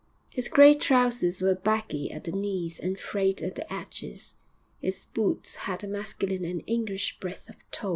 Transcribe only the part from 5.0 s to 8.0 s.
boots had a masculine and English breadth of toe.